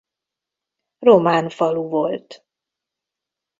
[0.99, 2.45] Román falu volt.